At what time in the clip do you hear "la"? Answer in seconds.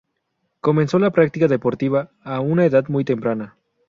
0.97-1.11